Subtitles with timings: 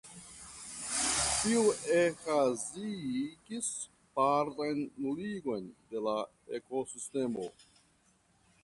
[1.33, 1.59] Tio
[1.97, 3.69] okazigis
[4.19, 6.17] partan nuligon de la
[6.61, 7.49] ekosistemo.